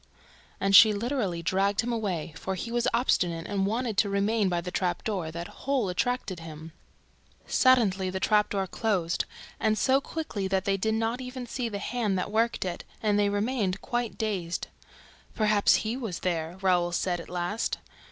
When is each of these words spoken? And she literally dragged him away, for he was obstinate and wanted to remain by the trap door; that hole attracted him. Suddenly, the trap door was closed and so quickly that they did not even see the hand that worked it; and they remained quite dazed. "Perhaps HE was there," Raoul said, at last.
And 0.59 0.75
she 0.75 0.93
literally 0.93 1.43
dragged 1.43 1.81
him 1.81 1.93
away, 1.93 2.33
for 2.35 2.55
he 2.55 2.71
was 2.71 2.87
obstinate 2.91 3.45
and 3.45 3.67
wanted 3.67 3.97
to 3.97 4.09
remain 4.09 4.49
by 4.49 4.59
the 4.59 4.71
trap 4.71 5.03
door; 5.03 5.29
that 5.29 5.47
hole 5.47 5.89
attracted 5.89 6.39
him. 6.39 6.71
Suddenly, 7.45 8.09
the 8.09 8.19
trap 8.19 8.49
door 8.49 8.61
was 8.61 8.69
closed 8.71 9.25
and 9.59 9.77
so 9.77 10.01
quickly 10.01 10.47
that 10.47 10.65
they 10.65 10.75
did 10.75 10.95
not 10.95 11.21
even 11.21 11.45
see 11.45 11.69
the 11.69 11.77
hand 11.77 12.17
that 12.17 12.31
worked 12.31 12.65
it; 12.65 12.83
and 13.03 13.19
they 13.19 13.29
remained 13.29 13.79
quite 13.81 14.17
dazed. 14.17 14.69
"Perhaps 15.35 15.75
HE 15.85 15.97
was 15.97 16.21
there," 16.21 16.57
Raoul 16.63 16.91
said, 16.91 17.19
at 17.19 17.29
last. 17.29 17.77